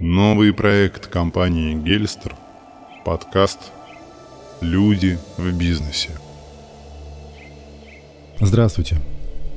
[0.00, 2.34] Новый проект компании Гельстер.
[3.04, 3.58] Подкаст
[4.62, 6.08] «Люди в бизнесе».
[8.40, 8.96] Здравствуйте.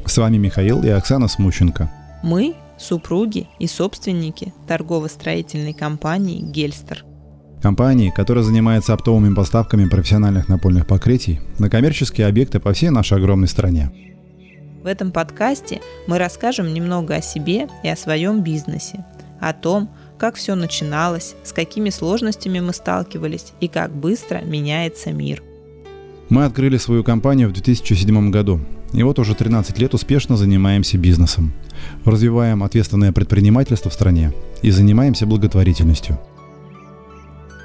[0.06, 1.90] С вами Михаил и Оксана Смущенко.
[2.24, 7.06] Мы– супруги и собственники торгово-строительной компании «Гельстер».
[7.62, 13.48] Компании, которая занимается оптовыми поставками профессиональных напольных покрытий на коммерческие объекты по всей нашей огромной
[13.48, 13.94] стране.
[14.84, 19.06] В этом подкасте мы расскажем немного о себе и о своем бизнесе,
[19.40, 19.90] о том,
[20.24, 25.44] как все начиналось, с какими сложностями мы сталкивались и как быстро меняется мир.
[26.30, 28.62] Мы открыли свою компанию в 2007 году,
[28.94, 31.52] и вот уже 13 лет успешно занимаемся бизнесом.
[32.06, 34.32] Развиваем ответственное предпринимательство в стране
[34.62, 36.18] и занимаемся благотворительностью.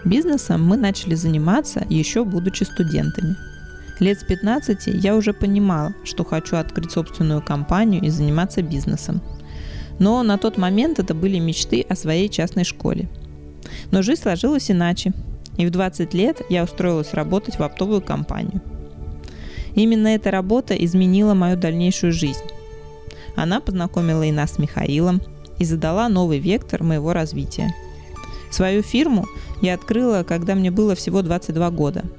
[0.05, 3.37] Бизнесом мы начали заниматься еще будучи студентами–
[4.01, 9.21] Лет с 15 я уже понимала, что хочу открыть собственную компанию и заниматься бизнесом.
[9.99, 13.09] Но на тот момент это были мечты о своей частной школе.
[13.91, 15.13] Но жизнь сложилась иначе,
[15.57, 18.61] и в 20 лет я устроилась работать в оптовую компанию.
[19.75, 22.45] Именно эта работа изменила мою дальнейшую жизнь.
[23.37, 25.21] Она познакомила и нас с Михаилом
[25.59, 27.75] и задала новый вектор моего развития.
[28.51, 29.27] Свою фирму
[29.61, 32.05] я открыла, когда мне было всего 22 года–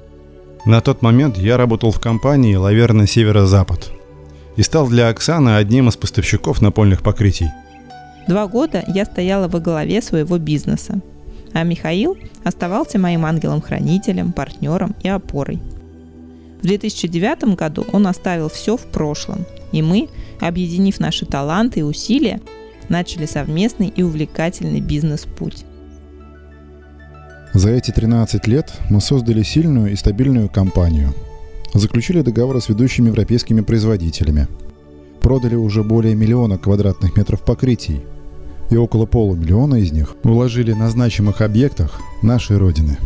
[0.66, 3.92] на тот момент я работал в компании «Лаверна Северо-Запад»
[4.56, 7.48] и стал для Оксаны одним из поставщиков напольных покрытий.
[8.30, 11.00] Два года я стояла во главе своего бизнеса,
[11.52, 15.58] а Михаил оставался моим ангелом-хранителем, партнером и опорой.
[16.60, 20.08] В 2009 году он оставил все в прошлом, и мы,
[20.40, 22.40] объединив наши таланты и усилия,
[22.88, 25.64] начали совместный и увлекательный бизнес-путь.
[27.52, 31.12] За эти 13 лет мы создали сильную и стабильную компанию.
[31.74, 34.46] Заключили договоры с ведущими европейскими производителями.
[35.20, 38.02] Продали уже более миллиона квадратных метров покрытий.
[38.70, 42.98] И около полумиллиона из них уложили на значимых объектах нашей Родины.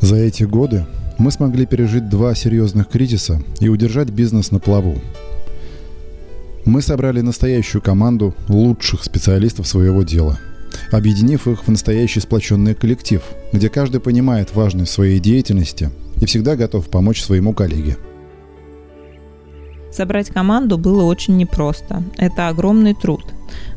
[0.00, 0.86] За эти годы
[1.18, 4.96] мы смогли пережить два серьезных кризиса и удержать бизнес на плаву.
[6.64, 10.38] Мы собрали настоящую команду лучших специалистов своего дела–
[10.90, 13.22] объединив их в настоящий сплоченный коллектив,
[13.52, 15.90] где каждый понимает важность своей деятельности
[16.20, 17.96] и всегда готов помочь своему коллеге.
[19.92, 22.02] Собрать команду было очень непросто.
[22.16, 23.22] Это огромный труд.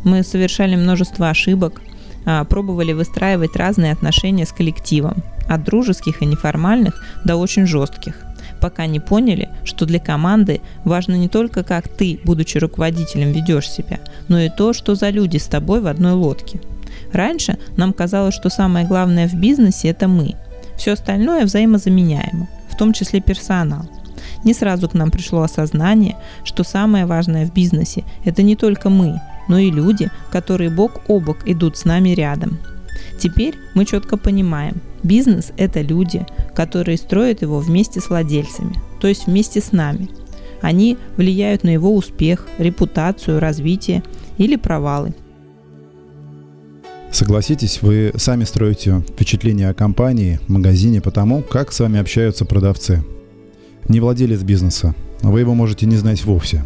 [0.04, 1.82] Мы совершали множество ошибок,
[2.26, 8.16] а, пробовали выстраивать разные отношения с коллективом, от дружеских и неформальных до очень жестких,
[8.62, 14.00] пока не поняли, что для команды важно не только как ты, будучи руководителем, ведешь себя,
[14.28, 16.60] но и то, что за люди с тобой в одной лодке–
[17.16, 20.36] Раньше нам казалось, что самое главное в бизнесе– это мы.
[20.78, 23.90] Все остальное взаимозаменяемо, в том числе персонал.
[24.46, 29.20] Не сразу к нам пришло осознание, что самое важное в бизнесе– это не только мы,
[29.50, 32.60] но и люди, которые бок о бок идут с нами рядом.
[33.20, 39.28] Теперь мы четко понимаем, бизнес– это люди, которые строят его вместе с владельцами, то есть
[39.28, 40.10] вместе с нами.
[40.62, 44.02] Они влияют на его успех, репутацию, развитие
[44.38, 45.14] или провалы–
[47.16, 53.06] Согласитесь, вы сами строите впечатление о компании, магазине по тому, как с вами общаются продавцы.
[53.88, 56.66] Не владелец бизнеса, вы его можете не знать вовсе.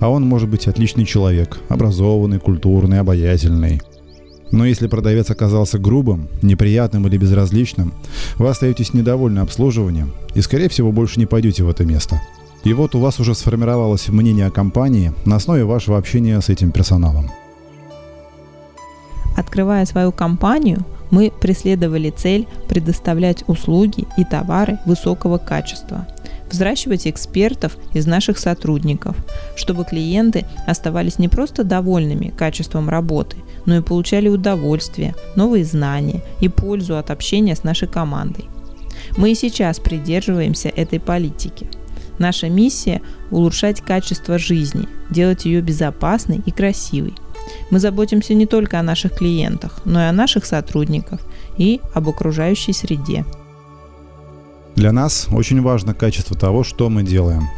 [0.00, 3.80] А он может быть отличный человек, образованный, культурный, обаятельный.
[4.50, 7.94] Но если продавец оказался грубым, неприятным или безразличным,
[8.36, 12.20] вы остаетесь недовольны обслуживанием и, скорее всего, больше не пойдете в это место.
[12.64, 16.70] И вот у вас уже сформировалось мнение о компании на основе вашего общения с этим
[16.70, 17.30] персоналом.
[19.36, 26.06] Открывая свою компанию, мы преследовали цель предоставлять услуги и товары высокого качества,
[26.52, 29.16] взращивать экспертов из наших сотрудников,
[29.56, 33.36] чтобы клиенты оставались не просто довольными качеством работы,
[33.66, 38.44] но и получали удовольствие, новые знания и пользу от общения с нашей командой.
[39.16, 41.66] Мы и сейчас придерживаемся этой политики.
[42.18, 47.14] Наша миссия– улучшать качество жизни, делать ее безопасной и красивой–
[47.70, 51.20] мы заботимся не только о наших клиентах, но и о наших сотрудниках
[51.56, 53.24] и об окружающей среде.
[54.76, 57.48] Для нас очень важно качество того, что мы делаем.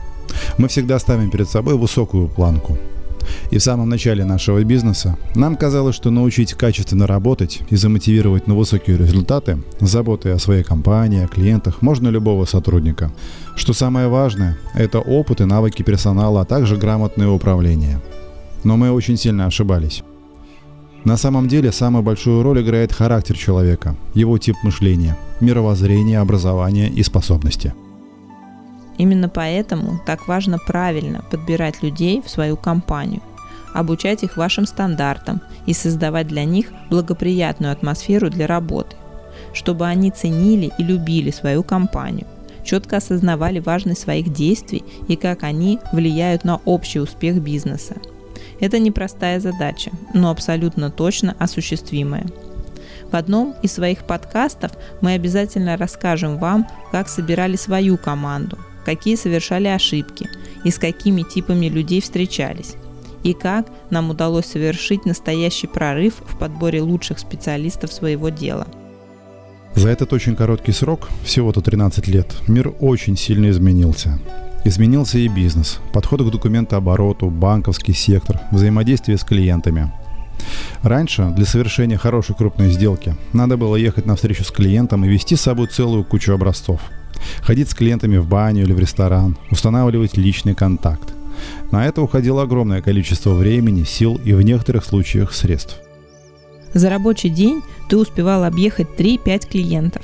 [0.59, 2.79] Мы всегда ставим перед собой высокую планку.
[3.51, 8.55] И в самом начале нашего бизнеса нам казалось, что научить качественно работать и замотивировать на
[8.55, 13.13] высокие результаты, заботой о своей компании, о клиентах, можно любого сотрудника.
[13.57, 18.01] Что самое важное, это опыт и навыки персонала, а также грамотное управление–
[18.65, 20.03] но мы очень сильно ошибались.
[21.05, 27.03] На самом деле самую большую роль играет характер человека, его тип мышления, мировоззрение, образование и
[27.03, 27.75] способности.
[28.97, 33.21] Именно поэтому так важно правильно подбирать людей в свою компанию.
[33.75, 38.97] обучать их вашим стандартам и создавать для них благоприятную атмосферу для работы,
[39.53, 42.27] чтобы они ценили и любили свою компанию,
[42.65, 47.97] четко осознавали важность своих действий и как они влияют на общий успех бизнеса.
[48.61, 52.27] Это непростая задача, но абсолютно точно осуществимая.
[53.11, 59.69] В одном из своих подкастов мы обязательно расскажем вам, как собирали свою команду, какие совершали
[59.69, 60.29] ошибки
[60.65, 62.75] и с какими типами людей встречались,
[63.23, 68.67] и как нам удалось совершить настоящий прорыв в подборе лучших специалистов своего дела.
[69.75, 74.19] За этот очень короткий срок, всего-то 13 лет, мир очень сильно изменился.
[74.65, 79.93] Изменился и бизнес, подход к документообороту, банковский сектор, взаимодействие с клиентами.
[80.83, 85.37] Раньше для совершения хорошей крупной сделки надо было ехать на встречу с клиентом и вести
[85.37, 86.81] с собой целую кучу образцов.
[87.43, 91.13] Ходить с клиентами в баню или в ресторан, устанавливать личный контакт.
[91.71, 95.77] На это уходило огромное количество времени, сил и в некоторых случаях средств.
[96.73, 100.03] За рабочий день ты успевал объехать 3-5 клиентов.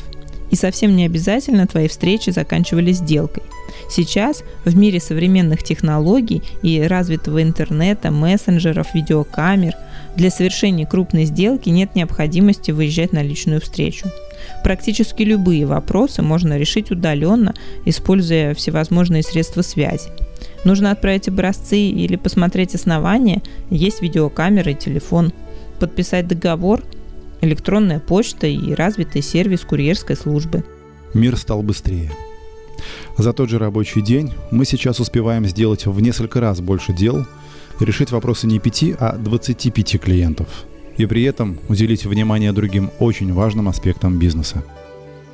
[0.50, 3.44] И совсем не обязательно твои встречи заканчивались сделкой.
[3.88, 9.74] Сейчас в мире современных технологий и развитого интернета, мессенджеров, видеокамер
[10.16, 14.06] для совершения крупной сделки нет необходимости выезжать на личную встречу.
[14.64, 17.54] Практически любые вопросы можно решить удаленно,
[17.84, 20.10] используя всевозможные средства связи.
[20.64, 25.32] Нужно отправить образцы или посмотреть основания, есть видеокамера и телефон.
[25.78, 26.82] Подписать договор,
[27.40, 30.64] электронная почта и развитый сервис курьерской службы.
[31.14, 32.10] Мир стал быстрее.
[33.18, 37.26] За тот же рабочий день мы сейчас успеваем сделать в несколько раз больше дел
[37.78, 40.48] решить вопросы не 5, а 25 клиентов.
[40.96, 44.62] И при этом уделить внимание другим очень важным аспектам бизнеса.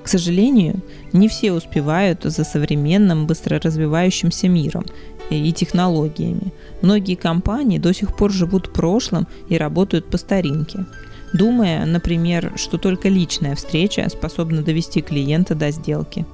[0.04, 0.80] К сожалению,
[1.12, 4.84] не все успевают за современным, быстро развивающимся миром
[5.30, 6.52] и технологиями.
[6.80, 10.86] Многие компании до сих пор живут прошлым и работают по старинке,
[11.32, 16.25] думая, например, что только личная встреча способна довести клиента до сделки.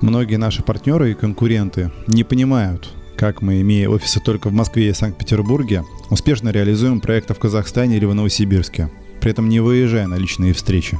[0.00, 4.92] Многие наши партнеры и конкуренты не понимают, как мы, имея офисы только в Москве и
[4.92, 8.90] Санкт-Петербурге, успешно реализуем проекты в Казахстане или в Новосибирске,
[9.20, 10.98] при этом не выезжая на личные встречи.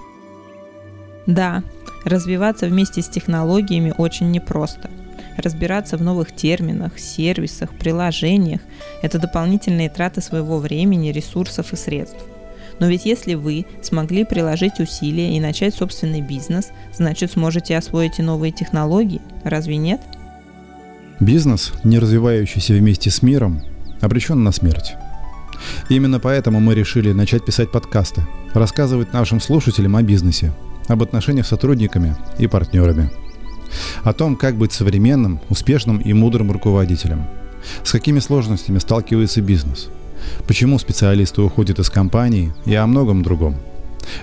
[1.27, 1.63] Да,
[2.05, 4.91] развиваться вместе с технологиями очень непросто.
[5.37, 8.61] Разбираться в новых терминах, сервисах, приложениях–
[9.03, 12.25] это дополнительные траты своего времени, ресурсов и средств.
[12.79, 18.23] Но ведь если вы смогли приложить усилия и начать собственный бизнес, значит сможете освоить и
[18.23, 20.01] новые технологии, разве нет?
[21.21, 23.63] Бизнес, не развивающийся вместе с миром,
[24.01, 24.95] обречен на смерть.
[25.89, 30.53] Именно поэтому мы решили начать писать подкасты, рассказывать нашим слушателям о бизнесе,
[30.89, 33.11] об отношениях с сотрудниками и партнерами.
[34.03, 37.25] О том, как быть современным, успешным и мудрым руководителем.
[37.83, 39.89] С какими сложностями сталкивается бизнес.
[40.47, 43.57] Почему специалисты уходят из компании и о многом другом.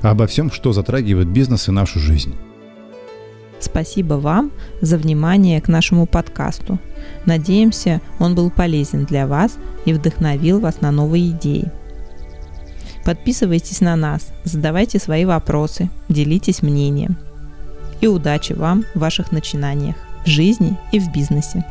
[0.01, 2.35] Обо всем, что затрагивает бизнес и нашу жизнь.
[3.59, 4.51] Спасибо вам
[4.81, 6.79] за внимание к нашему подкасту.
[7.25, 11.71] Надеемся, он был полезен для вас и вдохновил вас на новые идеи.
[13.05, 17.17] Подписывайтесь на нас, задавайте свои вопросы, делитесь мнением.
[18.01, 19.95] И удачи вам в ваших начинаниях
[20.25, 21.65] в жизни и в бизнесе.